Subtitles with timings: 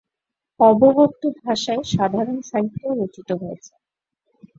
[0.59, 3.73] অবহট্ঠ ভাষায় সাধারণ সাহিত্যও রচিত হয়েছে।